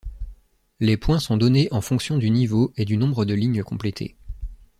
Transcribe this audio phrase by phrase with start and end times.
[0.79, 4.15] Les points sont donnés en fonction du niveau et du nombre de lignes complétées.